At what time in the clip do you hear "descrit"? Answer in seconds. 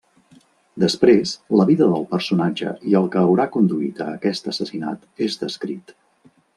5.47-5.99